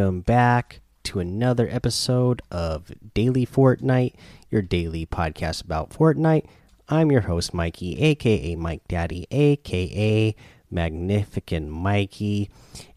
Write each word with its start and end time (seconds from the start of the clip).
Welcome 0.00 0.22
back 0.22 0.80
to 1.02 1.20
another 1.20 1.68
episode 1.70 2.40
of 2.50 2.90
Daily 3.12 3.44
Fortnite, 3.44 4.14
your 4.48 4.62
daily 4.62 5.04
podcast 5.04 5.62
about 5.62 5.90
Fortnite. 5.90 6.46
I'm 6.88 7.12
your 7.12 7.20
host, 7.20 7.52
Mikey, 7.52 8.00
aka 8.00 8.56
Mike 8.56 8.80
Daddy, 8.88 9.26
aka 9.30 10.34
Magnificent 10.70 11.68
Mikey. 11.68 12.48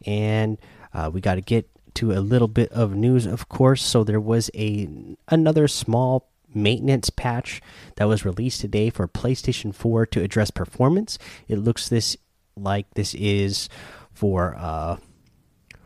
And 0.05 0.57
uh, 0.93 1.11
we 1.13 1.19
got 1.19 1.35
to 1.35 1.41
get 1.41 1.69
to 1.95 2.13
a 2.13 2.23
little 2.23 2.47
bit 2.47 2.71
of 2.71 2.95
news, 2.95 3.25
of 3.25 3.49
course. 3.49 3.83
So 3.83 4.05
there 4.05 4.21
was 4.21 4.49
a 4.55 4.87
another 5.27 5.67
small 5.67 6.29
maintenance 6.53 7.09
patch 7.09 7.61
that 7.97 8.07
was 8.07 8.23
released 8.23 8.61
today 8.61 8.89
for 8.89 9.09
PlayStation 9.09 9.75
4 9.75 10.05
to 10.05 10.21
address 10.21 10.51
performance. 10.51 11.19
It 11.49 11.57
looks 11.57 11.89
this 11.89 12.15
like 12.55 12.89
this 12.93 13.13
is 13.13 13.67
for 14.13 14.55
uh, 14.57 14.95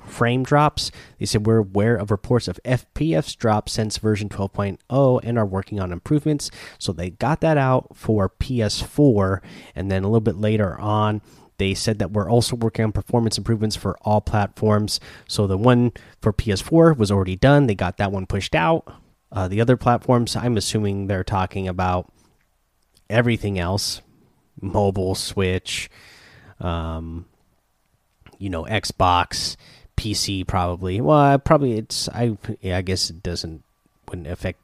frame 0.08 0.44
drops. 0.44 0.92
They 1.20 1.26
said 1.26 1.46
we're 1.46 1.58
aware 1.58 1.96
of 1.96 2.12
reports 2.12 2.48
of 2.48 2.60
FPS 2.64 3.36
drops 3.36 3.74
since 3.74 3.98
version 3.98 4.30
12.0 4.30 5.20
and 5.24 5.38
are 5.38 5.46
working 5.46 5.80
on 5.80 5.92
improvements. 5.92 6.50
So 6.80 6.92
they 6.92 7.12
got 7.12 7.42
that 7.42 7.58
out 7.58 7.96
for 7.96 8.30
PS4, 8.30 9.42
and 9.76 9.92
then 9.92 10.04
a 10.04 10.08
little 10.08 10.22
bit 10.22 10.38
later 10.38 10.80
on. 10.80 11.22
They 11.58 11.74
said 11.74 11.98
that 12.00 12.12
we're 12.12 12.30
also 12.30 12.56
working 12.56 12.86
on 12.86 12.92
performance 12.92 13.38
improvements 13.38 13.76
for 13.76 13.98
all 14.02 14.22
platforms. 14.22 15.00
So 15.28 15.48
the 15.48 15.58
one 15.58 15.92
for 16.22 16.32
PS4 16.32 16.96
was 16.96 17.12
already 17.12 17.36
done. 17.36 17.66
They 17.66 17.74
got 17.74 17.98
that 17.98 18.12
one 18.12 18.28
pushed 18.28 18.54
out. 18.54 18.94
Uh, 19.32 19.48
the 19.48 19.60
other 19.60 19.76
platforms, 19.76 20.36
I'm 20.36 20.56
assuming 20.56 21.08
they're 21.08 21.24
talking 21.24 21.68
about 21.68 22.12
everything 23.10 23.58
else 23.58 24.02
mobile, 24.62 25.16
Switch, 25.16 25.90
um, 26.60 27.26
you 28.38 28.50
know, 28.50 28.64
Xbox, 28.64 29.56
PC, 29.98 30.48
probably. 30.48 31.02
Well, 31.02 31.38
probably 31.40 31.74
it's, 31.74 32.08
I, 32.10 32.38
yeah, 32.62 32.78
I 32.78 32.82
guess 32.82 33.10
it 33.10 33.22
doesn't, 33.22 33.64
wouldn't 34.08 34.28
affect 34.28 34.60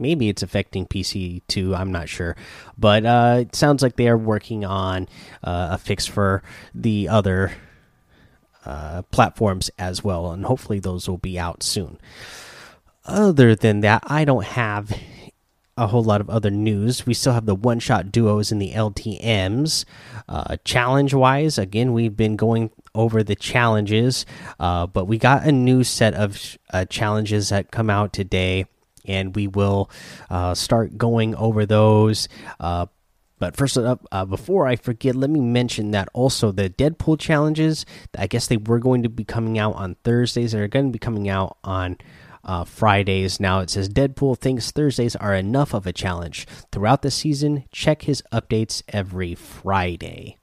maybe 0.00 0.28
it's 0.28 0.42
affecting 0.42 0.86
PC 0.86 1.42
too. 1.46 1.74
I'm 1.74 1.92
not 1.92 2.08
sure, 2.08 2.34
but 2.76 3.04
uh, 3.04 3.36
it 3.42 3.54
sounds 3.54 3.82
like 3.82 3.96
they 3.96 4.08
are 4.08 4.16
working 4.16 4.64
on 4.64 5.04
uh, 5.44 5.68
a 5.72 5.78
fix 5.78 6.06
for 6.06 6.42
the 6.74 7.08
other 7.08 7.52
uh, 8.64 9.02
platforms 9.12 9.70
as 9.78 10.02
well, 10.02 10.32
and 10.32 10.44
hopefully 10.44 10.80
those 10.80 11.08
will 11.08 11.18
be 11.18 11.38
out 11.38 11.62
soon. 11.62 11.98
Other 13.04 13.54
than 13.54 13.80
that, 13.80 14.02
I 14.06 14.24
don't 14.24 14.44
have 14.44 14.98
a 15.76 15.86
whole 15.86 16.04
lot 16.04 16.20
of 16.20 16.28
other 16.28 16.50
news. 16.50 17.06
We 17.06 17.14
still 17.14 17.32
have 17.32 17.46
the 17.46 17.54
one 17.54 17.78
shot 17.78 18.12
duos 18.12 18.52
and 18.52 18.60
the 18.60 18.72
LTMs. 18.72 19.84
Uh, 20.28 20.56
challenge 20.64 21.14
wise, 21.14 21.58
again, 21.58 21.92
we've 21.92 22.16
been 22.16 22.36
going 22.36 22.70
over 22.94 23.22
the 23.22 23.36
challenges, 23.36 24.26
uh, 24.58 24.86
but 24.86 25.06
we 25.06 25.18
got 25.18 25.44
a 25.44 25.52
new 25.52 25.84
set 25.84 26.14
of 26.14 26.58
uh, 26.72 26.84
challenges 26.86 27.50
that 27.50 27.70
come 27.70 27.90
out 27.90 28.12
today 28.12 28.66
and 29.04 29.34
we 29.34 29.46
will 29.46 29.90
uh, 30.28 30.54
start 30.54 30.98
going 30.98 31.34
over 31.34 31.66
those. 31.66 32.28
Uh, 32.58 32.86
but 33.38 33.56
first 33.56 33.78
up, 33.78 34.06
uh, 34.12 34.26
before 34.26 34.66
I 34.66 34.76
forget, 34.76 35.16
let 35.16 35.30
me 35.30 35.40
mention 35.40 35.92
that 35.92 36.08
also 36.12 36.52
the 36.52 36.68
Deadpool 36.68 37.18
challenges. 37.18 37.86
I 38.16 38.26
guess 38.26 38.46
they 38.46 38.58
were 38.58 38.78
going 38.78 39.02
to 39.02 39.08
be 39.08 39.24
coming 39.24 39.58
out 39.58 39.74
on 39.76 39.96
Thursdays. 40.04 40.52
They're 40.52 40.68
going 40.68 40.86
to 40.86 40.92
be 40.92 40.98
coming 40.98 41.28
out 41.28 41.56
on 41.64 41.96
uh, 42.44 42.64
Fridays. 42.64 43.40
Now 43.40 43.60
it 43.60 43.70
says 43.70 43.88
Deadpool 43.88 44.38
thinks 44.38 44.70
Thursdays 44.70 45.16
are 45.16 45.34
enough 45.34 45.74
of 45.74 45.86
a 45.86 45.92
challenge. 45.92 46.46
Throughout 46.70 47.00
the 47.02 47.10
season, 47.10 47.64
check 47.72 48.02
his 48.02 48.22
updates 48.32 48.82
every 48.88 49.34
Friday. 49.34 50.36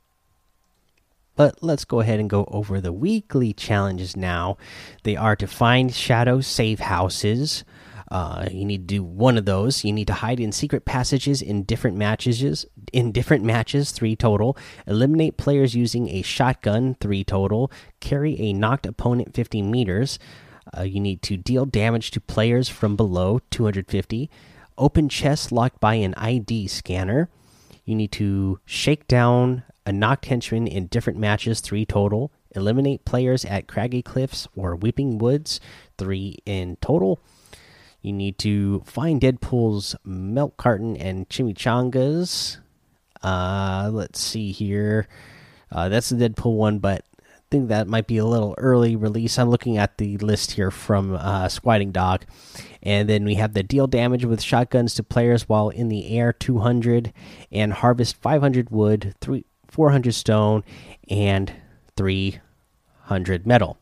But 1.38 1.64
let's 1.64 1.86
go 1.86 2.02
ahead 2.02 2.20
and 2.20 2.30
go 2.30 2.46
over 2.52 2.82
the 2.82 2.92
weekly 2.92 3.54
challenges 3.54 4.18
now. 4.18 4.58
They 5.04 5.16
are 5.16 5.36
to 5.38 5.48
find 5.48 5.94
shadow 5.94 6.42
safe 6.42 6.80
houses. 6.80 7.64
Uh, 8.10 8.48
you 8.52 8.66
need 8.66 8.88
to 8.88 8.96
do 8.96 9.04
one 9.04 9.38
of 9.38 9.46
those. 9.46 9.86
You 9.86 9.94
need 9.94 10.08
to 10.08 10.14
hide 10.14 10.40
in 10.40 10.52
secret 10.52 10.84
passages 10.84 11.42
in 11.42 11.64
different 11.64 11.96
matches. 11.96 12.66
In 12.92 13.12
different 13.12 13.44
matches, 13.44 13.92
three 13.92 14.16
total. 14.16 14.58
Eliminate 14.88 15.38
players 15.38 15.76
using 15.76 16.10
a 16.10 16.24
shotgun, 16.24 16.96
three 17.00 17.24
total. 17.24 17.72
Carry 18.00 18.40
a 18.40 18.54
knocked 18.54 18.88
opponent 18.88 19.36
50 19.36 19.62
meters. 19.62 20.18
Uh, 20.76 20.82
you 20.82 21.00
need 21.00 21.22
to 21.22 21.38
deal 21.38 21.66
damage 21.66 22.12
to 22.12 22.20
players 22.20 22.68
from 22.68 22.96
below 22.96 23.42
250. 23.52 24.30
Open 24.78 25.08
chests 25.08 25.52
locked 25.52 25.80
by 25.80 25.96
an 25.96 26.16
ID 26.16 26.68
scanner. 26.68 27.30
You 27.86 27.96
need 27.96 28.12
to 28.14 28.60
shake 28.66 29.08
down 29.08 29.64
a 29.88 29.92
knocked 29.94 30.26
henchman 30.26 30.68
in 30.68 30.88
different 30.88 31.18
matches, 31.18 31.62
three 31.62 31.86
total. 31.86 32.30
Eliminate 32.54 33.06
players 33.06 33.46
at 33.46 33.68
Craggy 33.68 34.02
Cliffs 34.02 34.46
or 34.54 34.76
Weeping 34.76 35.18
Woods, 35.18 35.62
three 35.98 36.40
in 36.46 36.76
total. 36.82 37.22
You 38.02 38.12
need 38.12 38.38
to 38.40 38.82
find 38.82 39.22
Deadpool's 39.22 39.96
milk 40.04 40.58
carton 40.58 40.98
and 40.98 41.30
chimichangas. 41.30 42.58
Uh, 43.24 43.90
let's 43.94 44.20
see 44.20 44.52
here. 44.52 45.08
Uh, 45.72 45.88
that's 45.88 46.10
the 46.10 46.30
Deadpool 46.30 46.58
one, 46.58 46.80
but 46.80 47.06
I 47.22 47.40
think 47.50 47.70
that 47.70 47.88
might 47.88 48.08
be 48.08 48.18
a 48.18 48.26
little 48.26 48.56
early 48.58 48.98
release. 48.98 49.40
I'm 49.40 49.50
looking 49.50 49.78
at 49.78 49.98
the 49.98 50.18
list 50.18 50.52
here 50.52 50.70
from 50.70 51.14
uh, 51.14 51.48
Squatting 51.48 51.94
Dog. 51.94 52.26
And 52.84 53.08
then 53.08 53.24
we 53.24 53.36
have 53.36 53.54
the 53.54 53.64
deal 53.64 53.88
damage 53.88 54.26
with 54.26 54.42
shotguns 54.42 54.96
to 54.96 55.04
players 55.04 55.48
while 55.48 55.70
in 55.70 55.88
the 55.88 56.18
air 56.18 56.34
200 56.34 57.14
and 57.54 57.72
harvest 57.72 58.18
500 58.18 58.70
wood, 58.70 59.16
three, 59.22 59.46
400 59.78 60.16
stone, 60.16 60.64
and 61.08 61.54
300 61.96 63.46
metal. 63.46 63.78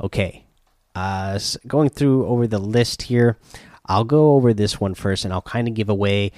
Okay, 0.00 0.46
uh, 0.94 1.38
going 1.66 1.90
through 1.90 2.26
over 2.26 2.46
the 2.46 2.58
list 2.58 3.02
here, 3.02 3.36
I'll 3.84 4.04
go 4.04 4.32
over 4.32 4.54
this 4.54 4.80
one 4.80 4.94
first, 4.94 5.26
and 5.26 5.34
I'll 5.34 5.42
kind 5.42 5.68
of 5.68 5.74
give 5.74 5.90
away 5.90 6.32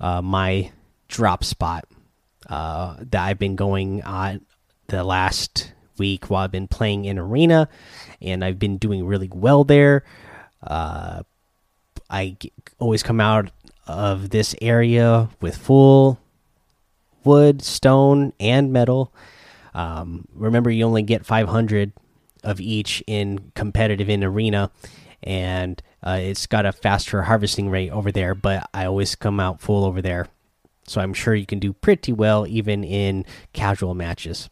uh, 0.00 0.22
my 0.22 0.72
drop 1.06 1.44
spot 1.44 1.84
uh, 2.48 2.96
that 2.98 3.22
I've 3.22 3.38
been 3.38 3.54
going 3.54 4.02
on 4.02 4.40
the 4.88 5.04
last 5.04 5.72
week 5.96 6.28
while 6.30 6.42
I've 6.42 6.50
been 6.50 6.66
playing 6.66 7.04
in 7.04 7.16
arena, 7.16 7.68
and 8.20 8.44
I've 8.44 8.58
been 8.58 8.76
doing 8.76 9.06
really 9.06 9.30
well 9.32 9.62
there. 9.62 10.02
Uh, 10.60 11.22
I 12.10 12.36
always 12.80 13.04
come 13.04 13.20
out 13.20 13.52
of 13.86 14.30
this 14.30 14.56
area 14.60 15.28
with 15.40 15.56
full 15.56 16.18
wood, 17.24 17.62
stone, 17.62 18.32
and 18.40 18.72
metal. 18.72 19.12
Um, 19.74 20.26
remember, 20.34 20.70
you 20.70 20.84
only 20.84 21.02
get 21.02 21.26
500 21.26 21.92
of 22.42 22.60
each 22.60 23.02
in 23.06 23.52
competitive 23.54 24.08
in 24.08 24.24
arena, 24.24 24.70
and 25.22 25.82
uh, 26.02 26.18
it's 26.20 26.46
got 26.46 26.66
a 26.66 26.72
faster 26.72 27.22
harvesting 27.22 27.68
rate 27.70 27.90
over 27.90 28.10
there. 28.10 28.34
But 28.34 28.68
I 28.72 28.86
always 28.86 29.14
come 29.14 29.38
out 29.40 29.60
full 29.60 29.84
over 29.84 30.02
there, 30.02 30.28
so 30.86 31.00
I'm 31.00 31.14
sure 31.14 31.34
you 31.34 31.46
can 31.46 31.58
do 31.58 31.72
pretty 31.72 32.12
well 32.12 32.46
even 32.46 32.82
in 32.84 33.24
casual 33.52 33.94
matches. 33.94 34.48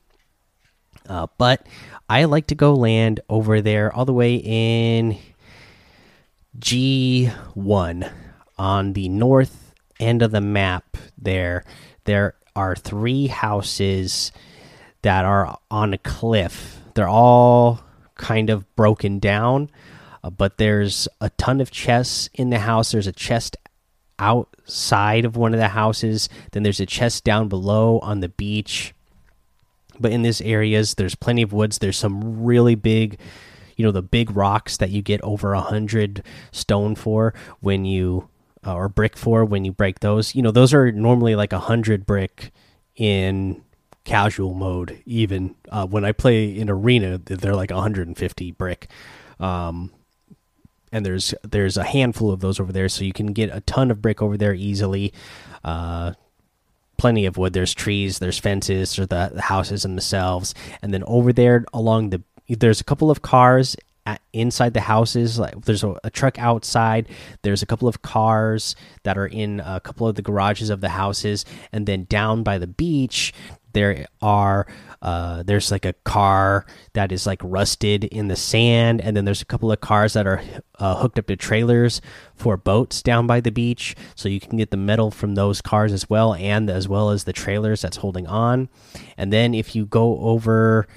Uh, 1.08 1.26
but 1.38 1.66
I 2.08 2.24
like 2.24 2.46
to 2.48 2.54
go 2.54 2.74
land 2.74 3.20
over 3.28 3.60
there 3.62 3.92
all 3.92 4.04
the 4.04 4.12
way 4.12 4.36
in 4.36 5.18
G1 6.58 8.12
on 8.58 8.92
the 8.92 9.08
north 9.08 9.74
end 9.98 10.22
of 10.22 10.30
the 10.30 10.40
map. 10.40 10.96
There, 11.16 11.64
there 12.04 12.34
are 12.58 12.74
three 12.74 13.28
houses 13.28 14.32
that 15.02 15.24
are 15.24 15.56
on 15.70 15.94
a 15.94 15.98
cliff. 15.98 16.80
They're 16.94 17.08
all 17.08 17.80
kind 18.16 18.50
of 18.50 18.74
broken 18.74 19.20
down, 19.20 19.70
uh, 20.24 20.30
but 20.30 20.58
there's 20.58 21.06
a 21.20 21.30
ton 21.30 21.60
of 21.60 21.70
chests 21.70 22.28
in 22.34 22.50
the 22.50 22.58
house. 22.58 22.90
There's 22.90 23.06
a 23.06 23.12
chest 23.12 23.56
outside 24.18 25.24
of 25.24 25.36
one 25.36 25.54
of 25.54 25.60
the 25.60 25.68
houses. 25.68 26.28
Then 26.50 26.64
there's 26.64 26.80
a 26.80 26.86
chest 26.86 27.22
down 27.22 27.46
below 27.46 28.00
on 28.00 28.18
the 28.18 28.28
beach. 28.28 28.92
But 30.00 30.10
in 30.10 30.22
these 30.22 30.40
areas, 30.40 30.94
there's 30.94 31.14
plenty 31.14 31.42
of 31.42 31.52
woods. 31.52 31.78
There's 31.78 31.96
some 31.96 32.42
really 32.42 32.74
big, 32.74 33.20
you 33.76 33.84
know, 33.84 33.92
the 33.92 34.02
big 34.02 34.36
rocks 34.36 34.78
that 34.78 34.90
you 34.90 35.00
get 35.00 35.22
over 35.22 35.54
a 35.54 35.60
hundred 35.60 36.24
stone 36.50 36.96
for 36.96 37.34
when 37.60 37.84
you 37.84 38.28
uh, 38.66 38.74
or 38.74 38.88
brick 38.88 39.16
for 39.16 39.44
when 39.44 39.64
you 39.64 39.72
break 39.72 40.00
those. 40.00 40.34
You 40.34 40.42
know, 40.42 40.50
those 40.50 40.74
are 40.74 40.90
normally 40.92 41.34
like 41.34 41.52
a 41.52 41.58
hundred 41.58 42.06
brick 42.06 42.52
in 42.96 43.62
casual 44.04 44.54
mode 44.54 45.02
even. 45.04 45.54
Uh, 45.68 45.86
when 45.86 46.02
i 46.02 46.12
play 46.12 46.48
in 46.56 46.70
arena 46.70 47.18
they're 47.18 47.54
like 47.54 47.70
150 47.70 48.52
brick. 48.52 48.88
Um, 49.38 49.92
and 50.90 51.04
there's 51.04 51.34
there's 51.42 51.76
a 51.76 51.84
handful 51.84 52.30
of 52.30 52.40
those 52.40 52.58
over 52.58 52.72
there 52.72 52.88
so 52.88 53.04
you 53.04 53.12
can 53.12 53.34
get 53.34 53.54
a 53.54 53.60
ton 53.60 53.90
of 53.90 54.00
brick 54.00 54.22
over 54.22 54.36
there 54.36 54.54
easily. 54.54 55.12
Uh, 55.62 56.14
plenty 56.96 57.26
of 57.26 57.36
wood. 57.36 57.52
There's 57.52 57.74
trees 57.74 58.18
there's 58.18 58.38
fences 58.38 58.96
there's 58.96 59.08
the, 59.08 59.30
the 59.34 59.42
houses 59.42 59.82
themselves. 59.82 60.54
And 60.82 60.92
then 60.92 61.04
over 61.06 61.32
there 61.32 61.66
along 61.72 62.10
the 62.10 62.22
there's 62.48 62.80
a 62.80 62.84
couple 62.84 63.10
of 63.10 63.20
cars 63.20 63.76
inside 64.32 64.74
the 64.74 64.80
houses 64.80 65.38
like 65.38 65.60
there's 65.62 65.84
a, 65.84 65.94
a, 66.04 66.10
truck 66.10 66.38
outside 66.38 67.08
there's 67.42 67.62
a 67.62 67.66
couple 67.66 67.88
of 67.88 68.02
cars 68.02 68.76
that 69.02 69.18
are 69.18 69.26
in 69.26 69.60
a 69.60 69.80
couple 69.80 70.06
of 70.06 70.14
the 70.14 70.22
garages 70.22 70.70
of 70.70 70.80
the 70.80 70.90
houses 70.90 71.44
and 71.72 71.86
then 71.86 72.04
down 72.04 72.42
by 72.42 72.58
the 72.58 72.66
beach 72.66 73.32
there 73.72 74.06
are 74.22 74.66
uh, 75.00 75.42
there's 75.44 75.70
like 75.70 75.84
a 75.84 75.92
car 76.04 76.66
that 76.94 77.12
is 77.12 77.26
like 77.26 77.40
rusted 77.44 78.04
in 78.04 78.28
the 78.28 78.36
sand, 78.36 79.00
and 79.00 79.16
then 79.16 79.24
there's 79.24 79.42
a 79.42 79.46
couple 79.46 79.70
of 79.70 79.80
cars 79.80 80.14
that 80.14 80.26
are 80.26 80.42
uh, 80.78 80.96
hooked 80.96 81.18
up 81.18 81.26
to 81.26 81.36
trailers 81.36 82.00
for 82.34 82.56
boats 82.56 83.02
down 83.02 83.26
by 83.26 83.40
the 83.40 83.52
beach, 83.52 83.94
so 84.16 84.28
you 84.28 84.40
can 84.40 84.56
get 84.56 84.70
the 84.70 84.76
metal 84.76 85.10
from 85.10 85.34
those 85.34 85.60
cars 85.60 85.92
as 85.92 86.10
well, 86.10 86.34
and 86.34 86.68
as 86.68 86.88
well 86.88 87.10
as 87.10 87.24
the 87.24 87.32
trailers 87.32 87.82
that's 87.82 87.98
holding 87.98 88.26
on. 88.26 88.68
And 89.16 89.32
then 89.32 89.54
if 89.54 89.76
you 89.76 89.86
go 89.86 90.18
over 90.18 90.88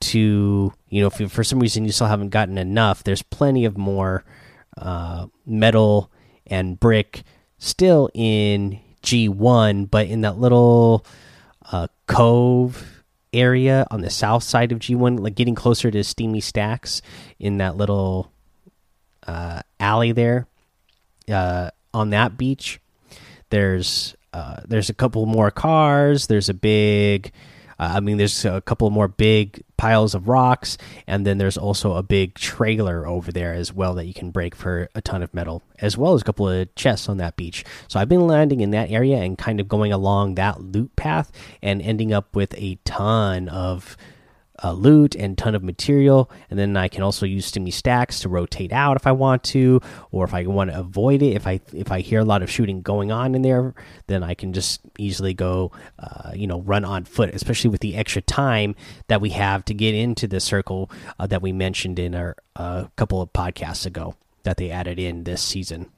to 0.00 0.72
you 0.88 1.00
know 1.00 1.08
if 1.08 1.30
for 1.30 1.44
some 1.44 1.60
reason 1.60 1.84
you 1.84 1.92
still 1.92 2.06
haven't 2.06 2.30
gotten 2.30 2.58
enough, 2.58 3.04
there's 3.04 3.22
plenty 3.22 3.64
of 3.64 3.76
more 3.76 4.24
uh, 4.76 5.26
metal 5.46 6.10
and 6.46 6.78
brick 6.80 7.22
still 7.58 8.10
in 8.14 8.80
G1, 9.02 9.90
but 9.90 10.06
in 10.06 10.22
that 10.22 10.38
little 10.38 11.04
uh, 11.70 11.86
cove 12.06 13.04
area 13.32 13.86
on 13.90 14.00
the 14.00 14.10
south 14.10 14.42
side 14.42 14.72
of 14.72 14.78
G1, 14.78 15.20
like 15.20 15.34
getting 15.34 15.54
closer 15.54 15.90
to 15.90 16.02
Steamy 16.02 16.40
Stacks 16.40 17.00
in 17.38 17.58
that 17.58 17.76
little 17.76 18.32
uh, 19.26 19.62
alley 19.78 20.12
there 20.12 20.46
uh, 21.30 21.70
on 21.94 22.10
that 22.10 22.36
beach. 22.36 22.80
There's 23.50 24.14
uh, 24.32 24.60
there's 24.66 24.90
a 24.90 24.94
couple 24.94 25.26
more 25.26 25.50
cars. 25.50 26.26
There's 26.28 26.48
a 26.48 26.54
big 26.54 27.32
uh, 27.80 27.94
I 27.96 28.00
mean, 28.00 28.18
there's 28.18 28.44
a 28.44 28.60
couple 28.60 28.90
more 28.90 29.08
big 29.08 29.64
piles 29.78 30.14
of 30.14 30.28
rocks, 30.28 30.76
and 31.06 31.26
then 31.26 31.38
there's 31.38 31.56
also 31.56 31.94
a 31.94 32.02
big 32.02 32.34
trailer 32.34 33.06
over 33.06 33.32
there 33.32 33.54
as 33.54 33.72
well 33.72 33.94
that 33.94 34.04
you 34.04 34.12
can 34.12 34.30
break 34.30 34.54
for 34.54 34.90
a 34.94 35.00
ton 35.00 35.22
of 35.22 35.32
metal, 35.32 35.62
as 35.78 35.96
well 35.96 36.12
as 36.12 36.20
a 36.20 36.24
couple 36.24 36.46
of 36.46 36.72
chests 36.74 37.08
on 37.08 37.16
that 37.16 37.36
beach. 37.36 37.64
So 37.88 37.98
I've 37.98 38.08
been 38.10 38.26
landing 38.26 38.60
in 38.60 38.72
that 38.72 38.90
area 38.90 39.16
and 39.16 39.38
kind 39.38 39.60
of 39.60 39.68
going 39.68 39.94
along 39.94 40.34
that 40.34 40.60
loot 40.60 40.94
path 40.94 41.32
and 41.62 41.80
ending 41.80 42.12
up 42.12 42.36
with 42.36 42.54
a 42.58 42.78
ton 42.84 43.48
of 43.48 43.96
uh, 44.62 44.72
loot 44.72 45.14
and 45.14 45.36
ton 45.36 45.54
of 45.54 45.62
material. 45.62 46.30
And 46.50 46.58
then 46.58 46.76
i 46.76 46.88
can 46.88 47.02
also 47.02 47.26
use 47.26 47.46
Steamy 47.46 47.70
Stacks 47.70 48.20
to 48.20 48.28
rotate 48.28 48.72
out 48.72 48.96
if 48.96 49.06
i 49.06 49.12
want 49.12 49.42
to 49.44 49.80
or 50.10 50.24
if 50.24 50.34
i 50.34 50.46
want 50.46 50.70
to 50.70 50.78
avoid 50.78 51.22
it 51.22 51.34
if 51.34 51.46
i 51.46 51.60
if 51.72 51.90
i 51.90 52.00
hear 52.00 52.20
a 52.20 52.24
lot 52.24 52.42
of 52.42 52.50
shooting 52.50 52.82
going 52.82 53.10
on 53.12 53.34
in 53.34 53.42
there 53.42 53.74
then 54.06 54.22
i 54.22 54.34
can 54.34 54.52
just 54.52 54.80
easily 54.98 55.34
go 55.34 55.70
uh, 55.98 56.32
you 56.34 56.46
know 56.46 56.60
run 56.60 56.84
on 56.84 57.04
foot 57.04 57.30
especially 57.34 57.70
with 57.70 57.80
the 57.80 57.96
extra 57.96 58.22
time 58.22 58.74
that 59.08 59.20
we 59.20 59.30
have 59.30 59.64
to 59.64 59.74
get 59.74 59.94
into 59.94 60.26
the 60.26 60.40
circle 60.40 60.90
uh, 61.18 61.26
that 61.26 61.42
we 61.42 61.52
mentioned 61.52 61.98
in 61.98 62.14
our 62.14 62.36
uh, 62.56 62.84
couple 62.96 63.20
of 63.20 63.32
podcasts 63.32 63.86
ago 63.86 64.14
that 64.42 64.56
they 64.56 64.70
added 64.70 64.98
in 64.98 65.24
this 65.24 65.42
season. 65.42 65.90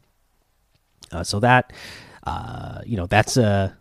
Uh, 1.11 1.23
so 1.23 1.41
that 1.41 1.73
uh, 2.25 2.81
you 2.87 2.97
know 2.97 3.07
that's 3.07 3.37
a 3.37 3.77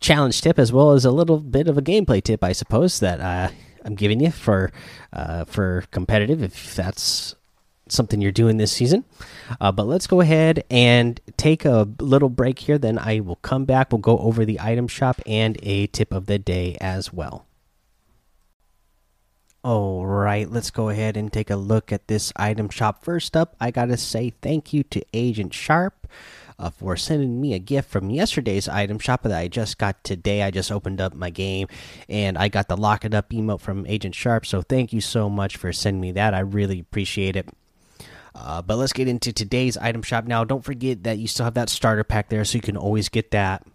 challenge 0.00 0.40
tip 0.40 0.58
as 0.58 0.72
well 0.72 0.92
as 0.92 1.04
a 1.04 1.10
little 1.10 1.38
bit 1.38 1.68
of 1.68 1.78
a 1.78 1.82
gameplay 1.82 2.22
tip, 2.22 2.44
I 2.44 2.52
suppose 2.52 3.00
that 3.00 3.20
uh, 3.20 3.50
I'm 3.84 3.94
giving 3.94 4.20
you 4.20 4.30
for 4.30 4.72
uh, 5.12 5.44
for 5.44 5.84
competitive 5.90 6.42
if 6.42 6.74
that's 6.74 7.34
something 7.88 8.20
you're 8.20 8.32
doing 8.32 8.56
this 8.56 8.72
season. 8.72 9.04
Uh, 9.60 9.70
but 9.70 9.86
let's 9.86 10.06
go 10.06 10.20
ahead 10.20 10.64
and 10.70 11.20
take 11.36 11.64
a 11.64 11.88
little 12.00 12.28
break 12.28 12.58
here. 12.60 12.78
Then 12.78 12.98
I 12.98 13.20
will 13.20 13.36
come 13.36 13.64
back. 13.64 13.92
We'll 13.92 14.00
go 14.00 14.18
over 14.18 14.44
the 14.44 14.60
item 14.60 14.88
shop 14.88 15.20
and 15.24 15.56
a 15.62 15.86
tip 15.86 16.12
of 16.12 16.26
the 16.26 16.38
day 16.38 16.76
as 16.80 17.12
well. 17.12 17.46
All 19.62 20.06
right, 20.06 20.48
let's 20.48 20.70
go 20.70 20.90
ahead 20.90 21.16
and 21.16 21.32
take 21.32 21.50
a 21.50 21.56
look 21.56 21.92
at 21.92 22.06
this 22.06 22.32
item 22.36 22.68
shop. 22.68 23.02
First 23.02 23.36
up, 23.36 23.56
I 23.60 23.72
got 23.72 23.86
to 23.86 23.96
say 23.96 24.32
thank 24.40 24.72
you 24.72 24.84
to 24.84 25.02
Agent 25.12 25.52
Sharp 25.54 26.06
uh, 26.58 26.70
for 26.70 26.96
sending 26.96 27.40
me 27.40 27.54
a 27.54 27.58
gift 27.58 27.90
from 27.90 28.10
yesterday's 28.10 28.68
item 28.68 28.98
shop 28.98 29.22
that 29.22 29.32
I 29.32 29.48
just 29.48 29.78
got 29.78 30.02
today. 30.04 30.42
I 30.42 30.50
just 30.50 30.72
opened 30.72 31.00
up 31.00 31.14
my 31.14 31.30
game 31.30 31.68
and 32.08 32.38
I 32.38 32.48
got 32.48 32.68
the 32.68 32.76
lock 32.76 33.04
it 33.04 33.14
up 33.14 33.30
emote 33.30 33.60
from 33.60 33.86
Agent 33.86 34.14
Sharp. 34.14 34.46
So 34.46 34.62
thank 34.62 34.92
you 34.92 35.00
so 35.00 35.28
much 35.28 35.56
for 35.56 35.72
sending 35.72 36.00
me 36.00 36.12
that. 36.12 36.34
I 36.34 36.40
really 36.40 36.80
appreciate 36.80 37.36
it. 37.36 37.48
Uh, 38.34 38.60
but 38.60 38.76
let's 38.76 38.92
get 38.92 39.08
into 39.08 39.32
today's 39.32 39.76
item 39.78 40.02
shop 40.02 40.26
now. 40.26 40.44
Don't 40.44 40.64
forget 40.64 41.04
that 41.04 41.18
you 41.18 41.26
still 41.26 41.44
have 41.44 41.54
that 41.54 41.70
starter 41.70 42.04
pack 42.04 42.28
there, 42.28 42.44
so 42.44 42.56
you 42.56 42.62
can 42.62 42.76
always 42.76 43.08
get 43.08 43.30
that. 43.30 43.66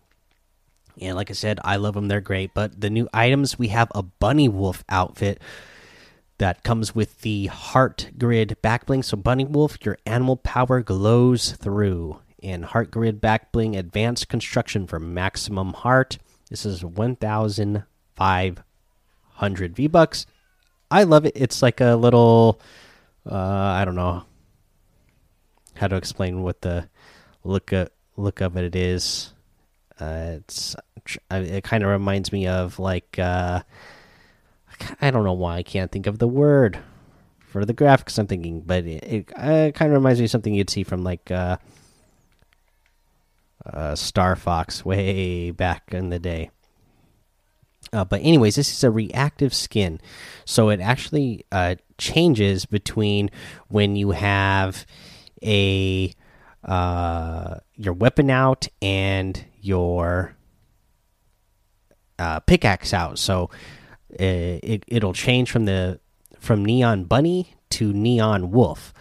And 0.99 1.15
like 1.15 1.31
I 1.31 1.33
said, 1.33 1.59
I 1.63 1.77
love 1.77 1.95
them; 1.95 2.07
they're 2.07 2.21
great. 2.21 2.53
But 2.53 2.79
the 2.79 2.91
new 2.91 3.09
items 3.11 3.57
we 3.57 3.69
have 3.69 3.91
a 3.95 4.03
bunny 4.03 4.47
wolf 4.47 4.83
outfit 4.87 5.41
that 6.37 6.63
comes 6.63 6.93
with 6.93 7.21
the 7.21 7.47
heart 7.47 8.11
grid 8.19 8.55
back 8.61 8.85
bling. 8.85 9.01
So 9.01 9.17
bunny 9.17 9.45
wolf, 9.45 9.77
your 9.83 9.97
animal 10.05 10.37
power 10.37 10.81
glows 10.81 11.53
through 11.53 12.19
and 12.41 12.65
Heart 12.65 12.89
Grid 12.91 13.21
Back 13.21 13.51
Bling 13.51 13.75
Advanced 13.75 14.29
Construction 14.29 14.87
for 14.87 14.99
maximum 14.99 15.73
heart. 15.73 16.17
This 16.49 16.65
is 16.65 16.83
1,500 16.83 19.75
V 19.75 19.87
bucks. 19.87 20.25
I 20.89 21.03
love 21.03 21.25
it. 21.25 21.33
It's 21.35 21.61
like 21.61 21.81
a 21.81 21.95
little, 21.95 22.59
uh, 23.29 23.35
I 23.35 23.85
don't 23.85 23.95
know 23.95 24.23
how 25.75 25.87
to 25.87 25.95
explain 25.95 26.43
what 26.43 26.61
the 26.61 26.89
look 27.43 27.71
of, 27.71 27.89
look 28.17 28.41
of 28.41 28.57
it 28.57 28.75
is. 28.75 29.33
Uh, 29.99 30.37
it's 30.37 30.75
it 31.29 31.63
kind 31.63 31.83
of 31.83 31.89
reminds 31.89 32.31
me 32.31 32.47
of 32.47 32.79
like 32.79 33.19
uh, 33.19 33.61
I 35.01 35.11
don't 35.11 35.23
know 35.23 35.33
why 35.33 35.57
I 35.57 35.63
can't 35.63 35.91
think 35.91 36.07
of 36.07 36.19
the 36.19 36.27
word 36.27 36.79
for 37.39 37.65
the 37.65 37.73
graphics 37.73 38.17
I'm 38.17 38.27
thinking, 38.27 38.61
but 38.61 38.85
it, 38.85 39.03
it 39.03 39.31
uh, 39.35 39.71
kind 39.71 39.91
of 39.91 39.97
reminds 39.97 40.19
me 40.19 40.25
of 40.25 40.31
something 40.31 40.53
you'd 40.53 40.69
see 40.69 40.83
from 40.83 41.03
like 41.03 41.29
uh, 43.65 43.69
uh, 43.69 43.95
Star 43.95 44.35
Fox 44.35 44.85
way 44.85 45.51
back 45.51 45.93
in 45.93 46.09
the 46.09 46.19
day. 46.19 46.49
Uh, 47.93 48.05
but 48.05 48.21
anyways, 48.21 48.55
this 48.55 48.71
is 48.71 48.83
a 48.83 48.91
reactive 48.91 49.53
skin, 49.53 49.99
so 50.45 50.69
it 50.69 50.79
actually 50.79 51.45
uh, 51.51 51.75
changes 51.97 52.65
between 52.65 53.29
when 53.67 53.95
you 53.97 54.11
have 54.11 54.85
a 55.43 56.13
uh, 56.63 57.55
your 57.75 57.93
weapon 57.93 58.29
out 58.29 58.67
and 58.81 59.43
your 59.59 60.35
uh, 62.17 62.39
pickaxe 62.41 62.93
out. 62.93 63.19
So 63.19 63.49
uh, 64.13 64.61
it 64.63 64.85
it'll 64.87 65.13
change 65.13 65.51
from 65.51 65.65
the 65.65 65.99
from 66.39 66.63
neon 66.63 67.05
bunny 67.05 67.55
to 67.71 67.91
neon 67.91 68.51
wolf. 68.51 68.93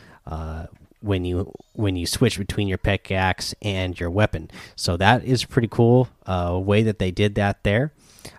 When 1.01 1.25
you 1.25 1.53
when 1.73 1.97
you 1.97 2.07
switch 2.07 2.39
between 2.39 2.69
your 2.69 2.79
pickaxe 2.79 3.55
and 3.63 3.99
your 3.99 4.11
weapon. 4.11 4.51
So 4.77 4.97
that 4.99 5.25
is 5.25 5.45
pretty 5.45 5.69
cool 5.69 6.09
uh, 6.27 6.59
way 6.63 6.83
that 6.83 6.99
they 6.99 7.11
did 7.11 7.37
that 7.37 7.63
there. 7.65 7.93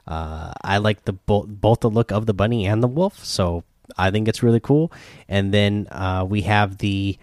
Uh, 0.06 0.54
I 0.62 0.78
like 0.78 1.06
the 1.06 1.14
both 1.14 1.48
both 1.48 1.80
the 1.80 1.90
look 1.90 2.12
of 2.12 2.26
the 2.28 2.34
bunny 2.34 2.68
and 2.68 2.84
the 2.84 2.88
wolf, 2.88 3.26
so 3.26 3.64
I 3.98 4.12
think 4.12 4.28
it's 4.28 4.44
really 4.44 4.60
cool. 4.60 4.92
And 5.28 5.54
then 5.54 5.88
uh, 5.92 6.26
we 6.28 6.42
have 6.44 6.78
the 6.78 7.18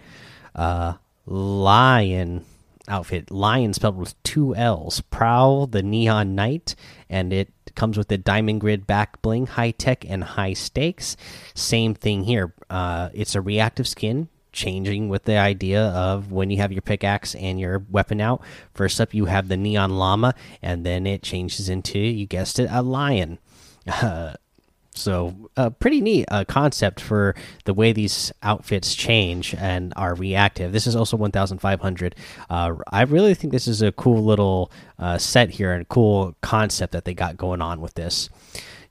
uh, 0.55 0.93
Llion 1.27 2.43
outfit, 2.87 3.31
lion 3.31 3.73
spelled 3.73 3.97
with 3.97 4.21
two 4.23 4.55
L's. 4.55 5.01
Prowl 5.01 5.67
the 5.67 5.83
neon 5.83 6.35
knight, 6.35 6.75
and 7.09 7.31
it 7.31 7.53
comes 7.75 7.97
with 7.97 8.07
the 8.07 8.17
diamond 8.17 8.61
grid 8.61 8.87
back 8.87 9.21
bling, 9.21 9.45
high 9.45 9.71
tech 9.71 10.03
and 10.09 10.23
high 10.23 10.53
stakes. 10.53 11.15
Same 11.53 11.93
thing 11.93 12.23
here. 12.23 12.53
Uh, 12.69 13.09
it's 13.13 13.35
a 13.35 13.41
reactive 13.41 13.87
skin 13.87 14.27
changing 14.51 15.09
with 15.09 15.23
the 15.23 15.37
idea 15.37 15.87
of 15.89 16.31
when 16.31 16.49
you 16.49 16.57
have 16.57 16.71
your 16.71 16.81
pickaxe 16.81 17.35
and 17.35 17.59
your 17.59 17.85
weapon 17.89 18.21
out. 18.21 18.41
First 18.73 18.99
up, 18.99 19.13
you 19.13 19.25
have 19.25 19.47
the 19.47 19.57
neon 19.57 19.97
llama, 19.97 20.33
and 20.61 20.85
then 20.85 21.05
it 21.05 21.21
changes 21.21 21.69
into, 21.69 21.99
you 21.99 22.25
guessed 22.25 22.59
it, 22.59 22.69
a 22.71 22.81
lion. 22.81 23.39
Uh, 23.87 24.33
so, 24.95 25.49
a 25.55 25.61
uh, 25.61 25.69
pretty 25.69 26.01
neat 26.01 26.25
uh, 26.29 26.43
concept 26.45 26.99
for 26.99 27.35
the 27.65 27.73
way 27.73 27.93
these 27.93 28.33
outfits 28.43 28.95
change 28.95 29.55
and 29.55 29.93
are 29.95 30.15
reactive. 30.15 30.73
This 30.73 30.87
is 30.87 30.95
also 30.95 31.15
1,500. 31.15 32.15
Uh, 32.49 32.75
I 32.91 33.03
really 33.03 33.33
think 33.33 33.53
this 33.53 33.67
is 33.67 33.81
a 33.81 33.91
cool 33.91 34.23
little 34.23 34.71
uh, 34.97 35.17
set 35.17 35.51
here 35.51 35.71
and 35.71 35.87
cool 35.87 36.35
concept 36.41 36.91
that 36.93 37.05
they 37.05 37.13
got 37.13 37.37
going 37.37 37.61
on 37.61 37.79
with 37.81 37.93
this. 37.93 38.29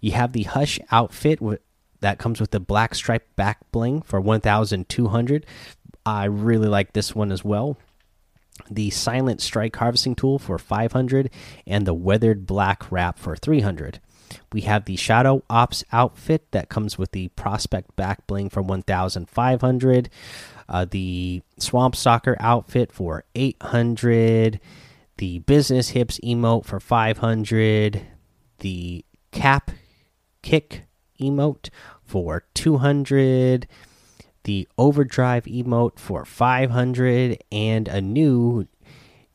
You 0.00 0.12
have 0.12 0.32
the 0.32 0.44
Hush 0.44 0.78
outfit 0.90 1.40
that 2.00 2.18
comes 2.18 2.40
with 2.40 2.50
the 2.50 2.60
black 2.60 2.94
stripe 2.94 3.26
back 3.36 3.58
bling 3.72 4.02
for 4.02 4.20
1200 4.20 5.46
i 6.06 6.24
really 6.24 6.68
like 6.68 6.92
this 6.92 7.14
one 7.14 7.30
as 7.30 7.44
well. 7.44 7.76
The 8.70 8.90
silent 8.90 9.40
strike 9.40 9.76
harvesting 9.76 10.16
tool 10.16 10.38
for 10.38 10.58
500 10.58 11.30
and 11.66 11.86
the 11.86 11.94
weathered 11.94 12.46
black 12.46 12.90
wrap 12.90 13.18
for 13.18 13.36
300 13.36 14.00
we 14.52 14.62
have 14.62 14.84
the 14.84 14.96
shadow 14.96 15.42
ops 15.48 15.84
outfit 15.92 16.50
that 16.50 16.68
comes 16.68 16.98
with 16.98 17.12
the 17.12 17.28
prospect 17.28 17.94
back 17.96 18.26
bling 18.26 18.50
for 18.50 18.62
1500 18.62 20.10
uh, 20.68 20.84
the 20.90 21.42
swamp 21.58 21.96
soccer 21.96 22.36
outfit 22.40 22.92
for 22.92 23.24
800 23.34 24.60
the 25.16 25.38
business 25.40 25.90
hips 25.90 26.18
emote 26.22 26.64
for 26.64 26.80
500 26.80 28.02
the 28.58 29.04
cap 29.30 29.70
kick 30.42 30.84
emote 31.20 31.70
for 32.04 32.44
200 32.54 33.66
the 34.44 34.68
overdrive 34.78 35.44
emote 35.44 35.98
for 35.98 36.24
500 36.24 37.42
and 37.52 37.88
a 37.88 38.00
new 38.00 38.66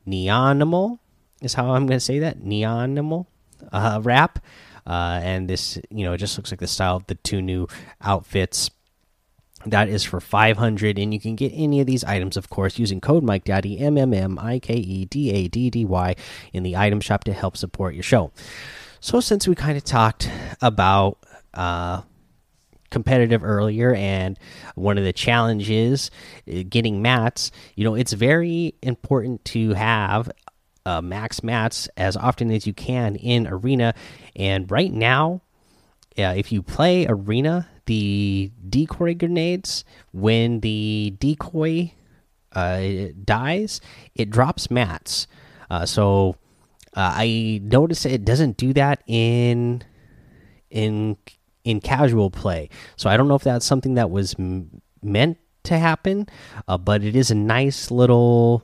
neonimal 0.07 0.99
is 1.41 1.53
how 1.53 1.71
i'm 1.71 1.85
going 1.85 1.97
to 1.97 2.05
say 2.05 2.19
that 2.19 2.39
neonimal 2.39 3.27
uh, 3.71 3.99
wrap. 4.03 4.39
Uh, 4.85 5.19
and 5.23 5.49
this, 5.49 5.79
you 5.89 6.03
know, 6.03 6.13
it 6.13 6.17
just 6.17 6.37
looks 6.37 6.51
like 6.51 6.59
the 6.59 6.67
style 6.67 6.97
of 6.97 7.07
the 7.07 7.15
two 7.15 7.41
new 7.41 7.67
outfits. 8.01 8.69
That 9.65 9.87
is 9.87 10.03
for 10.03 10.19
500, 10.19 10.99
and 10.99 11.13
you 11.13 11.21
can 11.21 11.37
get 11.37 11.53
any 11.55 11.79
of 11.79 11.87
these 11.87 12.03
items, 12.03 12.35
of 12.35 12.49
course, 12.49 12.77
using 12.77 12.99
code 12.99 13.23
Mike 13.23 13.45
Daddy 13.45 13.79
M 13.79 13.97
M 13.97 14.13
M 14.13 14.37
I 14.37 14.59
K 14.59 14.73
E 14.73 15.05
D 15.05 15.31
A 15.31 15.47
D 15.47 15.69
D 15.69 15.85
Y 15.85 16.15
in 16.51 16.63
the 16.63 16.75
item 16.75 16.99
shop 16.99 17.23
to 17.23 17.33
help 17.33 17.55
support 17.55 17.93
your 17.93 18.03
show. 18.03 18.33
So, 18.99 19.21
since 19.21 19.47
we 19.47 19.55
kind 19.55 19.77
of 19.77 19.85
talked 19.85 20.29
about 20.61 21.17
uh, 21.53 22.01
competitive 22.89 23.43
earlier, 23.43 23.93
and 23.93 24.37
one 24.75 24.97
of 24.97 25.03
the 25.03 25.13
challenges 25.13 26.11
uh, 26.47 26.63
getting 26.69 27.01
mats, 27.01 27.51
you 27.75 27.83
know, 27.83 27.95
it's 27.95 28.13
very 28.13 28.75
important 28.81 29.43
to 29.45 29.73
have 29.73 30.31
uh, 30.85 31.01
max 31.01 31.43
mats 31.43 31.89
as 31.97 32.15
often 32.15 32.51
as 32.51 32.67
you 32.67 32.73
can 32.73 33.15
in 33.15 33.47
arena. 33.47 33.93
And 34.35 34.69
right 34.69 34.91
now, 34.91 35.41
uh, 36.17 36.33
if 36.37 36.51
you 36.51 36.61
play 36.61 37.05
arena, 37.07 37.67
the 37.85 38.51
decoy 38.69 39.15
grenades, 39.15 39.83
when 40.11 40.59
the 40.59 41.15
decoy 41.19 41.91
uh, 42.53 42.87
dies, 43.23 43.81
it 44.15 44.29
drops 44.29 44.69
mats. 44.69 45.27
Uh, 45.69 45.85
so 45.85 46.35
uh, 46.95 47.13
I 47.15 47.59
noticed 47.63 48.05
it 48.05 48.25
doesn't 48.25 48.57
do 48.57 48.73
that 48.73 49.01
in 49.07 49.83
in 50.69 51.17
in 51.63 51.79
casual 51.81 52.29
play. 52.29 52.69
So 52.95 53.09
I 53.09 53.17
don't 53.17 53.27
know 53.27 53.35
if 53.35 53.43
that's 53.43 53.65
something 53.65 53.95
that 53.95 54.09
was 54.09 54.35
meant 55.01 55.37
to 55.63 55.77
happen, 55.77 56.27
uh, 56.67 56.77
but 56.77 57.03
it 57.03 57.15
is 57.15 57.31
a 57.31 57.35
nice 57.35 57.89
little 57.89 58.63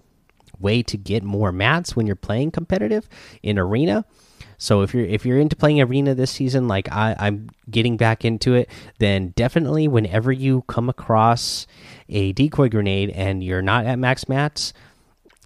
way 0.59 0.83
to 0.83 0.97
get 0.97 1.23
more 1.23 1.51
mats 1.51 1.95
when 1.95 2.05
you're 2.05 2.15
playing 2.15 2.51
competitive 2.51 3.07
in 3.41 3.57
arena. 3.57 4.05
So 4.57 4.81
if 4.81 4.93
you're 4.93 5.05
if 5.05 5.25
you're 5.25 5.39
into 5.39 5.55
playing 5.55 5.79
arena 5.79 6.13
this 6.13 6.31
season, 6.31 6.67
like 6.67 6.91
I, 6.91 7.15
I'm 7.17 7.49
getting 7.69 7.95
back 7.95 8.25
into 8.25 8.55
it, 8.55 8.69
then 8.99 9.29
definitely 9.29 9.87
whenever 9.87 10.33
you 10.33 10.63
come 10.63 10.89
across 10.89 11.65
a 12.09 12.33
decoy 12.33 12.67
grenade 12.67 13.09
and 13.11 13.41
you're 13.41 13.61
not 13.61 13.85
at 13.85 13.97
max 13.97 14.27
mats, 14.27 14.73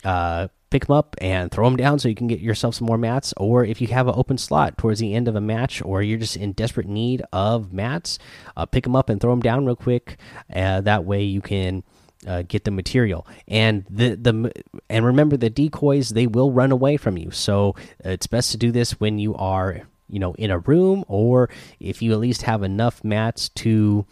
uh, 0.04 0.48
pick 0.74 0.88
them 0.88 0.96
up 0.96 1.16
and 1.20 1.52
throw 1.52 1.66
them 1.66 1.78
down 1.78 2.00
so 2.00 2.10
you 2.10 2.16
can 2.16 2.26
get 2.26 2.40
yourself 2.40 2.74
some 2.74 2.88
more 2.88 2.98
mats. 2.98 3.32
Or 3.38 3.64
if 3.64 3.80
you 3.80 3.88
have 3.88 4.08
an 4.08 4.16
open 4.18 4.40
slot 4.40 4.76
towards 4.76 5.00
the 5.00 5.14
end 5.14 5.28
of 5.28 5.36
a 5.36 5.42
match, 5.42 5.84
or 5.84 6.02
you're 6.02 6.18
just 6.18 6.36
in 6.36 6.52
desperate 6.54 6.88
need 6.88 7.22
of 7.32 7.72
mats, 7.72 8.18
uh, 8.58 8.66
pick 8.66 8.84
them 8.84 8.96
up 8.96 9.08
and 9.08 9.22
throw 9.22 9.32
them 9.32 9.42
down 9.42 9.68
real 9.68 9.76
quick. 9.76 10.18
Uh, 10.54 10.82
that 10.82 11.06
way 11.06 11.22
you 11.22 11.42
can 11.42 11.84
uh, 12.26 12.42
get 12.48 12.64
the 12.64 12.72
material 12.72 13.28
and 13.48 13.86
the 13.90 14.16
the 14.16 14.52
and 14.90 15.06
remember 15.06 15.36
the 15.36 15.50
decoys 15.50 16.10
they 16.10 16.26
will 16.26 16.54
run 16.54 16.72
away 16.72 16.96
from 16.96 17.18
you 17.18 17.30
so 17.32 17.76
it's 18.00 18.28
best 18.28 18.52
to 18.52 18.58
do 18.58 18.72
this 18.72 18.98
when 18.98 19.20
you 19.20 19.36
are 19.36 19.82
you 20.08 20.20
know 20.20 20.34
in 20.36 20.50
a 20.50 20.58
room 20.60 21.04
or 21.10 21.50
if 21.82 22.02
you 22.02 22.14
at 22.14 22.20
least 22.20 22.44
have 22.44 22.64
enough 22.64 23.04
mats 23.04 23.50
to 23.50 24.06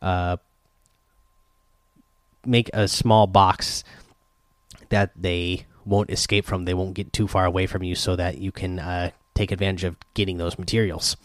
uh, 0.00 0.36
make 2.44 2.68
a 2.74 2.88
small 2.88 3.28
box 3.28 3.84
that 4.88 5.12
they 5.16 5.64
won't 5.84 6.10
escape 6.10 6.44
from 6.44 6.64
they 6.64 6.74
won't 6.74 6.94
get 6.94 7.12
too 7.12 7.28
far 7.28 7.44
away 7.44 7.66
from 7.66 7.82
you 7.82 7.94
so 7.94 8.16
that 8.16 8.38
you 8.38 8.52
can 8.52 8.78
uh, 8.78 9.10
take 9.34 9.50
advantage 9.50 9.84
of 9.84 9.96
getting 10.14 10.38
those 10.38 10.58
materials 10.58 11.16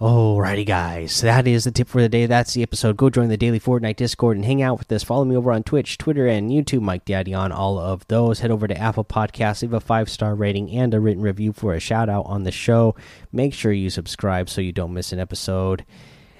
Alrighty, 0.00 0.64
guys, 0.64 1.20
that 1.20 1.46
is 1.46 1.64
the 1.64 1.70
tip 1.70 1.86
for 1.86 2.00
the 2.00 2.08
day. 2.08 2.24
That's 2.24 2.54
the 2.54 2.62
episode. 2.62 2.96
Go 2.96 3.10
join 3.10 3.28
the 3.28 3.36
daily 3.36 3.60
Fortnite 3.60 3.96
Discord 3.96 4.38
and 4.38 4.46
hang 4.46 4.62
out 4.62 4.78
with 4.78 4.90
us. 4.90 5.04
Follow 5.04 5.26
me 5.26 5.36
over 5.36 5.52
on 5.52 5.62
Twitch, 5.62 5.98
Twitter, 5.98 6.26
and 6.26 6.50
YouTube, 6.50 6.80
Mike 6.80 7.04
Daddy, 7.04 7.34
on 7.34 7.52
all 7.52 7.78
of 7.78 8.08
those. 8.08 8.40
Head 8.40 8.50
over 8.50 8.66
to 8.66 8.78
Apple 8.78 9.04
Podcasts, 9.04 9.60
leave 9.60 9.74
a 9.74 9.80
five 9.80 10.08
star 10.08 10.34
rating 10.34 10.70
and 10.70 10.94
a 10.94 11.00
written 11.00 11.22
review 11.22 11.52
for 11.52 11.74
a 11.74 11.80
shout 11.80 12.08
out 12.08 12.24
on 12.24 12.44
the 12.44 12.50
show. 12.50 12.94
Make 13.30 13.52
sure 13.52 13.72
you 13.72 13.90
subscribe 13.90 14.48
so 14.48 14.62
you 14.62 14.72
don't 14.72 14.94
miss 14.94 15.12
an 15.12 15.20
episode. 15.20 15.84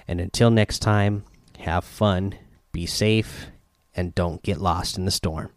And 0.07 0.19
until 0.19 0.49
next 0.49 0.79
time, 0.79 1.23
have 1.59 1.83
fun, 1.83 2.33
be 2.71 2.87
safe, 2.87 3.45
and 3.95 4.15
don't 4.15 4.41
get 4.41 4.59
lost 4.59 4.97
in 4.97 5.05
the 5.05 5.11
storm. 5.11 5.51